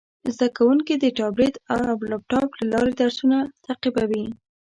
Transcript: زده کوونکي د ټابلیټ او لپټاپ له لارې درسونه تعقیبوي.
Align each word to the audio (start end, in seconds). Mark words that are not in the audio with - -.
زده 0.33 0.47
کوونکي 0.57 0.93
د 0.97 1.05
ټابلیټ 1.17 1.55
او 1.75 1.83
لپټاپ 2.11 2.49
له 2.59 2.65
لارې 2.73 2.93
درسونه 3.01 3.37
تعقیبوي. 3.65 4.23